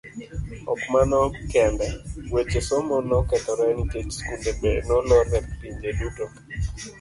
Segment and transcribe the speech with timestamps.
[0.71, 1.19] Ok mano
[1.51, 1.87] kende,
[2.33, 6.25] weche somo nokethore nikech skunde be nolor e pinje duto.